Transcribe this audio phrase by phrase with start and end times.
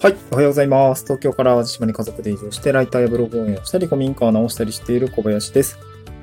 [0.00, 0.16] はい。
[0.30, 1.02] おはようございます。
[1.02, 5.76] 東京から淡路島に家族で移住して、ライターやブログ運営をしたり、古民家を直したりしている小林です。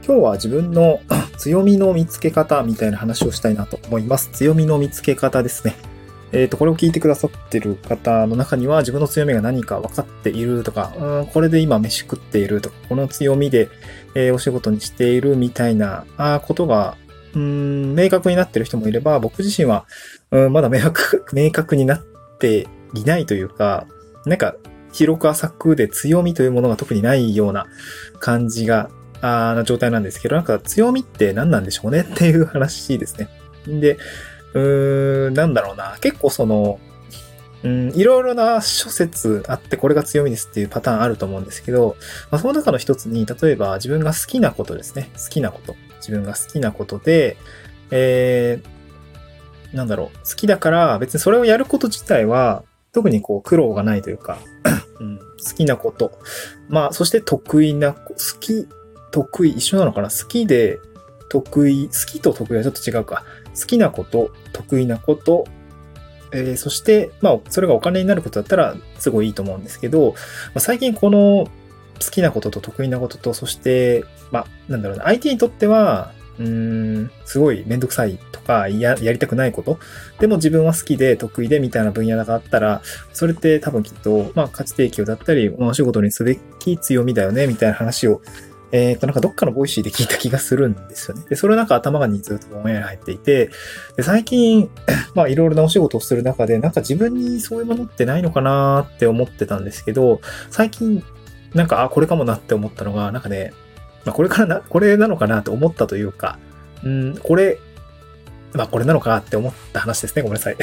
[0.08, 1.01] 今日は自分の
[1.38, 4.29] 強みの見つけ方みたいな話をしたいなと思います。
[4.31, 5.76] 強みの見つけ方ですね。
[6.31, 13.67] えっ、と、これを聞いてくださってる方の中には、自分の強みが何か分かっているとか、うんこれで今飯食っているとか、この強みで、
[14.15, 16.95] えーお仕事にしているみたいなあことが、
[17.34, 19.84] うん、明確になってる人もいれば、僕自身は、
[20.32, 22.02] うんまだ明確、明確になっ
[22.40, 23.88] ていないというか、
[24.26, 24.55] なんか、
[24.91, 27.67] 広く浅くで強みというものが特にないような
[28.20, 28.90] 感じが、
[29.22, 33.30] あな状態なんですけど、なんか強みって何なんでしょうねっていう話ですね。
[33.67, 33.98] で、
[34.53, 35.98] うーん、なんだろうな。
[36.00, 36.80] 結構その、
[37.63, 41.98] うん、いろいろな諸説あってこれが強みですっていうパターンあると思うんですけど、
[42.30, 45.09] まあ、その中の一つに、例えば自分が好きなことですね。
[45.16, 45.75] 好きなこと。
[45.98, 47.38] 自分が好きなことで、
[47.91, 50.17] えー、なんだろう。
[50.30, 52.64] 好きだから別にそれをやること自体は
[52.96, 54.40] 特にこう苦労がないというか、
[55.02, 56.18] うん、好きなこと。
[56.70, 58.68] まあ、そして得意な、好き、
[59.12, 60.10] 得意、一緒なのかな？
[60.10, 60.80] 好きで
[61.30, 63.26] 得意、好きと得意はちょっと違うか。
[63.60, 65.44] 好きなこと、得意なこと、
[66.32, 70.16] えーそして、まあ、それがお金になることだったら、すごいいいと思うんですけど、ま
[70.56, 71.48] あ、最近この
[72.02, 79.80] 好きなことと得意なことと、そして、まあ、なんだろうな、相手にとっては、うーん、すごいめんどくさいとか、や、やりたくないこと？
[80.19, 82.81] でも自分は好きで得意でみたいな分野があったら、
[83.14, 88.22] それって多分きっと、まあ、価値提供だったり、お仕事にすべき強みだよね、みたいな話を、
[88.72, 91.23] えっ、と、なんかどっかの Voicy で聞いた気がするんですよね。
[91.30, 93.49] で、それなんか頭がにずっとぼんやり入っていて、
[93.95, 94.70] で最近、
[95.16, 101.03] まあ、いろいろなお仕事をする中で、なんか自分にそういうものってないのかなって思ってたんですけど、最近、
[101.53, 103.53] なんか、あ、これかもなって思ったのが、なんかね、
[104.06, 106.38] まあ、これからな、これなのかなと思ったというか、
[106.84, 107.59] うん、これ、
[108.53, 110.22] まあ、これなのかって思った話ですね。
[110.22, 110.58] ごめんなさい。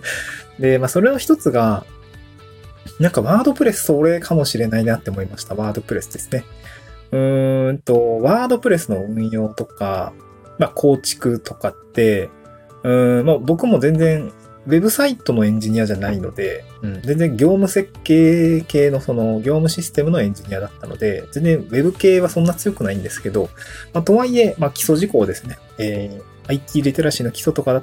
[0.60, 1.84] で、まあ、それの一つが、
[3.00, 5.54] なんかワードプレスそれかもしれないなって思いました。
[5.54, 6.44] ワードプレスですね。
[7.10, 10.12] うーんと、ワードプレスの運用とか、
[10.58, 12.30] まあ、構築とかって、
[12.84, 14.32] うん、まあ、僕も全然、
[14.66, 23.50] ウェブサイトのエンジニアじゃないので、うん、全然業務設計系のその業務システムのエンジニアだったので、全然ウェブ系はそんな強くないんですけど、
[23.92, 25.58] まあ、とはいえ、まあ、基礎事項ですね。
[25.78, 27.82] えー IT リテラシーの基礎とか、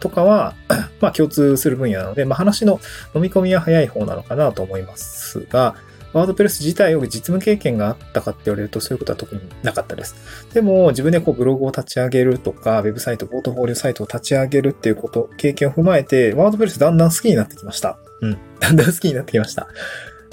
[0.00, 0.54] とかは、
[1.00, 2.80] まあ、共通する分野なので、まあ、話の
[3.14, 5.74] 飲み込みは早い方なのかなと思いますが、
[6.12, 10.14] ワードプレス自体を実務経験があったかって言われるとそういうことは特になかったです。
[10.54, 17.98] でも自分でこうブログを立ち上げるとか、ウェブサイト、ポートフォリオサイトを立ち上げるっていうこと、経験を踏まえて、ワードプレスだんだん好きになってきました。
[18.20, 18.38] うん。
[18.60, 19.68] だんだん好きになってきました。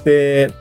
[0.04, 0.52] で、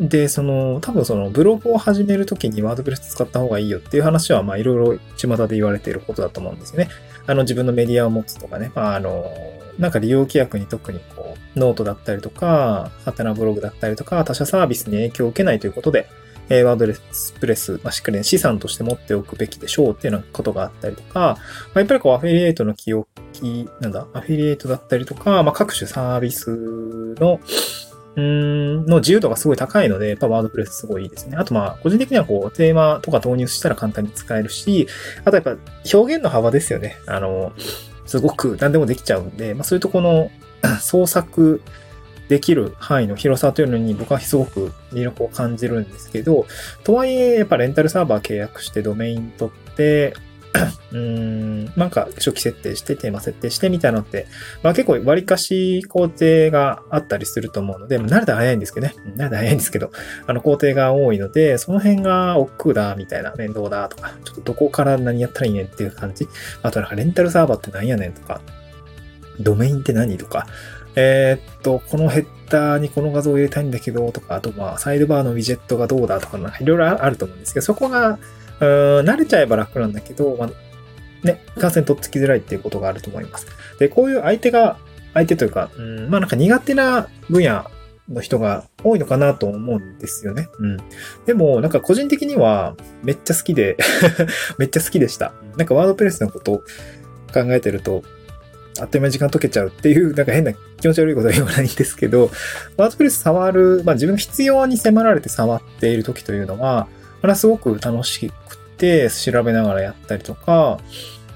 [0.00, 6.88] で、その、多分そのブログを始めるときに WordPress 使った方がいいよっていう話は、まあいろいろ巷で言われていることだと思うんですよね。
[7.26, 9.30] あの自分のメディアを持つとかね、まああの、
[9.78, 16.08] なんか利用規約に特にこう、ノートだったりとか、ハテナブログだったりとか、他社サービスに影響を受けないということで、
[16.48, 21.36] えーワードレスプレス、まあ、しっかり、資産として持っておくべきでしょうっていうようなことがあったりとか、ま
[21.74, 27.40] あ、やっぱりこう、アフィリエイトの起用き、なんだ、アフィリエイトだったりとか、まあ、各種サービスの、
[28.14, 31.36] うん、の自由度がすごい高いので、やっぱワードプレスすごいいいですね。
[31.38, 34.86] あとまあ、個人的にはこう、テーマとか導入したら簡単に使えるし、
[35.24, 35.56] あとやっぱ
[35.92, 36.98] 表現の幅ですよね。
[37.06, 37.52] あの、
[38.06, 40.30] すごく何でもできちゃうんで、まあそういうとこの
[40.80, 41.62] 創作
[42.28, 46.46] できる範囲の広さというのに僕はすごく魅力を感じるんですけど、
[46.84, 50.14] とはいえ、やっぱレンタルサーバー契約してドメイン取って、
[50.92, 54.26] うん、なんか初期設定してテーマ設定してみたいなのって、
[54.62, 58.94] まあ結構割かし工程があったりすると思うので、慣れたら早いんですけどね。
[59.16, 59.90] 慣れたら早いんですけど、
[60.26, 66.28] あの工程が多いので、その辺が億劫だ、みたいな、面倒だとか、ちょっとどこから何やったらいいねっていう感じ。
[66.62, 68.40] あとなんかレンタルサーバーって何やねんとか、
[69.40, 70.46] ドメインって何とか、
[70.94, 78.18] えーっと、このヘッダーにこの画像を入れたいんだけど、とか、あとまあ、サイドバーのウィジェットがどうだとか、なんかいろいろあると思うんですけど、そこが、
[78.60, 83.46] うーん慣れちゃえば楽なんだけど、まあ、ね、感染とっつきづらいっていうことがあると思います。
[83.78, 84.76] で、こういう相手が、
[85.14, 87.66] 相手というか、うん、まあなんか苦手な分野
[88.08, 90.48] の人が多いのかなと思うんですよね。
[90.58, 90.76] うん。
[91.26, 93.76] でも、なんか個人的にはめっちゃ好きで、
[94.58, 95.32] めっちゃ好きでした。
[95.56, 96.58] なんかワードプレスのことを
[97.32, 98.02] 考えてると、
[98.80, 102.30] あっという間に時間解けちゃうっていう、なんか変な気持ち悪いことは言わないんですけど、
[102.76, 106.88] ワードプレス触る、まあ自分が必要に迫られて触っている時というのは、
[107.20, 110.78] これはすごく楽しくて調べながらやったりとか、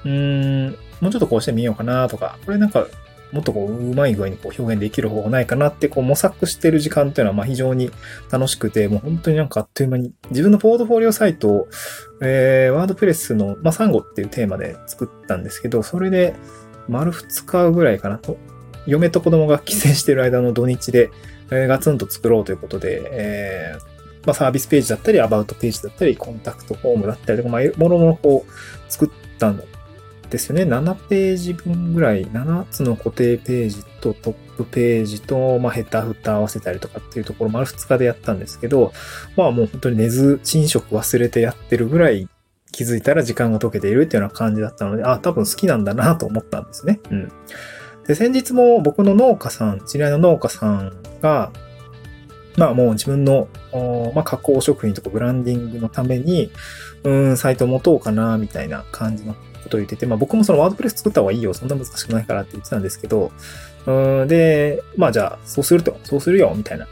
[0.04, 2.86] うーん、もうちょっとこうしてみようかなとか、これなんか
[3.32, 7.90] もっとこう、うまい具合にこう表現できる方法ないかなってこう模索してる時間っていうのはまあ非常に
[8.30, 11.68] 楽しくて、もう本当になんかあっという間に自分のポートフォリオサイトを、
[12.22, 16.34] えー、ワードプレスの、まあ、サンゴっていうテーマで作ったんですけど、それで
[16.88, 18.36] 丸2日ぐらいかなと、
[18.86, 21.10] 嫁と子供が帰省してる間の土日で、
[21.50, 29.62] えー、ガツンと作ろうということで、えー、まあ、サービスページだったり、アバウトページだったり、コンタクトフォームだったりとか、まあ、もろもろこう、作ったん
[30.30, 30.62] ですよね。
[30.62, 38.92] 7ページ分ぐらい、7つの固定ページとトップページと、まあ、ヘッダーフタ合わせたりとかっていうところ、丸2日でやったんですけど、
[39.36, 42.28] まあもう本当に寝ず、寝食忘れてやってるぐらい
[42.72, 47.00] 気づいたら時間が解けているっていうような感じだったので、あ、多分好きなんだなと思ったんですね。
[47.10, 47.32] うん。
[48.06, 51.50] で、先日も僕の農家さん、知り合いの農家さんが、
[52.56, 53.48] まあもう自分の、
[54.14, 56.50] まあ加工食品とかブランディングのために、
[57.04, 63.32] うん、サイト持とうかな、みたいな感じのことを言ってて、まあ僕もそのワードプレス作った方がいいよ、そんな難しくないからって言ってたんですけど、
[63.86, 66.84] うん、で、まあじゃあ、そうすると、そうするよ、みたいな。
[66.84, 66.88] っ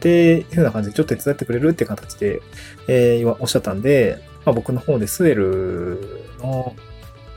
[0.00, 2.42] ていうふうな感じで、ちょっと手伝ってくれるって形で、
[2.88, 6.00] えー、おっしゃったんで、まあ僕の方でスエル
[6.40, 6.74] の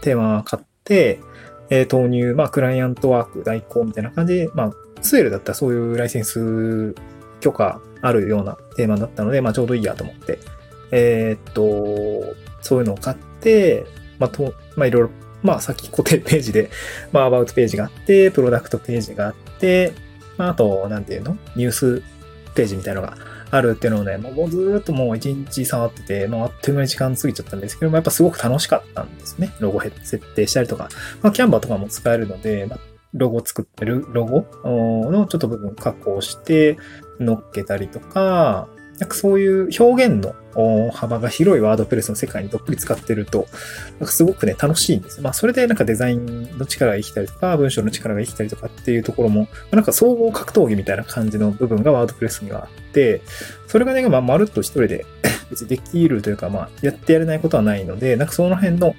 [0.01, 1.19] テーマ買って、
[1.69, 4.71] えー、投入、まあクライアントワーク代行みたいな感じで、まあ
[5.01, 6.95] スエルだったらそういうライセンス
[7.39, 10.39] 許可あるようなテーマだったので、まあちょうどいいやと思って、
[10.91, 13.85] えー、っと、そういうのを買って、
[14.19, 15.09] まあと、まあいろいろ、
[15.43, 16.69] まあさっき固定ページで、
[17.11, 19.93] まあアバウトページがあって、プロダクトページがあって、
[20.37, 21.37] まああと、なんていうの？
[21.55, 22.03] ニュース
[22.55, 23.17] ページみたいなのが
[23.51, 29.53] あるっていうのをね、もうずっともう一日触ってて、もうあっという間に時間過ぎちゃったんですけども、やっぱすごく楽しかったんですね。
[29.59, 30.89] ロゴ設定したりとか、
[31.21, 32.79] まあ、キャンバーとかも使えるので、まあ、
[33.13, 36.77] ロゴ作ってるロゴのちょっと部分加工して
[37.19, 38.67] 乗っけたりとか、
[38.99, 40.33] なんかそういう表現の
[40.91, 43.47] 幅が広いワードプレスの世界にどっぷり使ってると、
[43.99, 45.21] なんかすごくね、楽しいんです。
[45.21, 53.21] まあ、それでなんかデザインの力が生きたりとか、文章の力が生きたりとかっていうところも、なんか総合格闘技みたいな感じの部分がワードプレスにはあって、
[53.67, 55.05] それがね、まあ、まるっと一人で
[55.51, 58.95] 別にできるというか、まあ、やってやれないことはないので、なんかその辺の、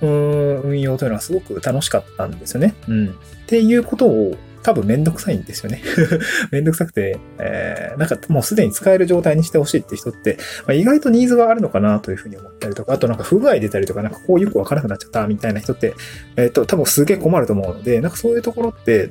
[0.00, 2.74] 運用というのはすごく楽しかったんですよね。
[2.88, 3.08] うん。
[3.10, 3.12] っ
[3.46, 5.82] ていうことを多分めんどくさいんですよね。
[6.50, 15.94] めんどくさくて、えー、なんかもうすでに使える状態にしてほしいって人って、まあ、意外とニーズがあるのかなというふうに思ったりとか、あとなんか不具合出たりとか、なんかこうよくわからなくなっちゃったみたいな人って、
[16.36, 19.10] えっ、ー、と、多分すげえ困ると思うので、なんかそういうところって、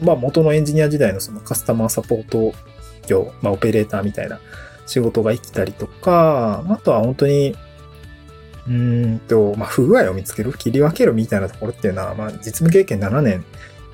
[0.00, 2.52] まあ元のエンジニア時代のそのカスタマーサポート
[3.06, 4.40] 業、まあオペレーターみたいな
[4.86, 7.56] 仕事が生きたりとか、あとは本当に
[8.68, 13.44] うんと、まあ、不具合を見つける、切り分けるみたいなところっていうのは、まあ、実務経験7年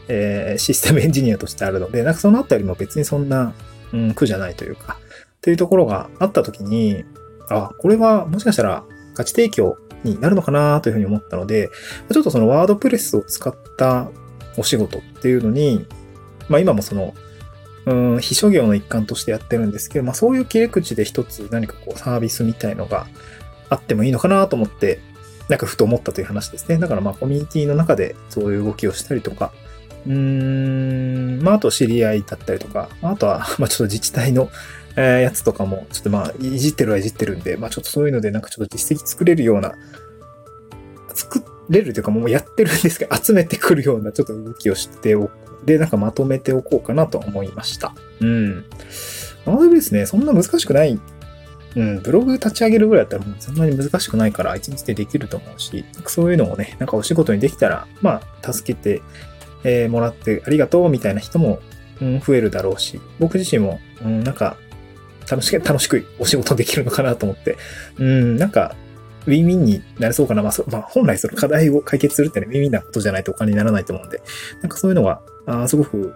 [0.08, 3.54] えー、システムエンジニアとしてあるので、なんかそのあたりも別にそんな、
[3.92, 4.98] うん、苦じゃないというか、
[5.36, 7.04] っていうところがあったときに、
[7.50, 8.84] あ、これはもしかしたら
[9.14, 11.70] 価値提供になるのかなというふうに思ったので、
[12.12, 14.10] ちょっとそのワードプレスを使った
[14.56, 15.86] お仕事っていうのに、
[16.48, 17.14] まあ今もその、
[17.86, 23.06] うん、秘書業の一環としてやってるんですけど、まあそういう切り口で一つ何かこうサービスみたいのが
[23.70, 25.00] あってもいいのかなと思って、
[25.48, 26.78] なんかふと思ったという話ですね。
[26.78, 29.52] だからまあコミュニティの中でそういう動きをしたりとか、
[30.06, 34.50] うーん、まあ、あと知り合いだったりとか、あとは、 まあ、ちょっと自治体の、
[34.96, 39.74] え、やつとかも、ちょっとまあ、いじってるはいじってるんで、まあ、ちょっとそういうので、なんかちょっと実績作れるような、
[41.14, 45.30] 作れるというか、もうやってるんですけど、 集めてくるような、ちょっと動きをしておく。
[45.64, 47.94] で、なんかまとめておこうかなと思いました。
[48.20, 48.64] うん。
[49.44, 50.98] ワードですね、そんな難しくない。
[51.76, 59.02] うん、ブログ立ち上げるぐらいだったらもう、そんなに難しくないから、一日でできると思うし、そういうのをね、なんかお仕事にできたら、まあ、助けて
[59.64, 61.60] えー、もらってありがとうみたいな人も、
[62.00, 64.56] うん、増えるだろうし、僕自身も、うん、なんか、
[65.30, 67.56] 楽しく、楽しくお仕事できるのかなと思って、
[67.98, 68.74] うん、なんか、
[69.26, 70.42] ウィンウィンになれそうかな。
[70.42, 74.22] まあ、まあ、本来その課題を解決するってね、ウィンウィンなことじゃないとお金にならないと思うんで、
[74.62, 76.14] なんかそういうのが、あすごく、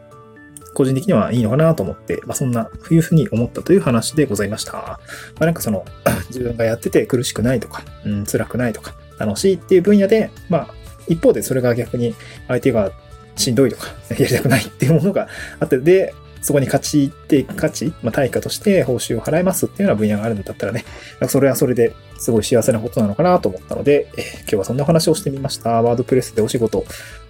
[0.74, 4.72] 個人的にはいいのかなと思って、まあ、そんな、いうふうに思ったという話でございました。
[4.72, 4.98] ま
[5.40, 5.84] あ、なんかその、
[6.28, 10.74] 自分がやってて苦しくないとか、うん、辛くないとか、楽しいっていう分野で、まあ、
[11.08, 12.14] 一方でそれが逆に
[12.48, 12.92] 相手が
[13.36, 15.28] しんどいとか、 やりたくないっていうものが
[15.60, 20.84] あって、で、そこに価値って、価値、まあ、対価として報酬を払いますっていうような分野があるんだったらね、
[21.28, 25.82] それはそれですごい幸せなことなのかなと思ったので、え、今日はそんな話をしてみました。
[25.82, 26.84] ワードプレスでお仕事、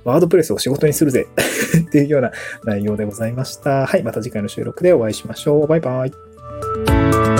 [0.04, 1.26] ワードプレスを仕事にするぜ
[1.78, 2.32] っていうような
[2.64, 3.86] 内容でございました。
[3.86, 5.66] はい、また次回の収録でお会いしましょう。
[5.66, 7.31] バイバイ。